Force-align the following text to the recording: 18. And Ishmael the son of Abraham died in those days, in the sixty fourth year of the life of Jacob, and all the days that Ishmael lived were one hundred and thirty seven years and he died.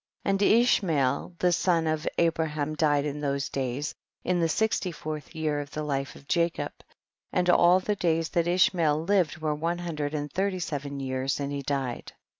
18. 0.25 0.29
And 0.31 0.41
Ishmael 0.41 1.35
the 1.37 1.51
son 1.51 1.85
of 1.85 2.07
Abraham 2.17 2.73
died 2.73 3.05
in 3.05 3.19
those 3.19 3.49
days, 3.49 3.93
in 4.23 4.39
the 4.39 4.49
sixty 4.49 4.91
fourth 4.91 5.35
year 5.35 5.59
of 5.59 5.69
the 5.69 5.83
life 5.83 6.15
of 6.15 6.27
Jacob, 6.27 6.71
and 7.31 7.47
all 7.51 7.79
the 7.79 7.95
days 7.95 8.29
that 8.29 8.47
Ishmael 8.47 9.03
lived 9.03 9.37
were 9.37 9.53
one 9.53 9.77
hundred 9.77 10.15
and 10.15 10.33
thirty 10.33 10.57
seven 10.57 10.99
years 10.99 11.39
and 11.39 11.51
he 11.51 11.61
died. 11.61 12.13